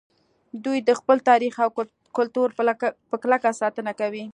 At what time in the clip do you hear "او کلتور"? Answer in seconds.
1.63-2.47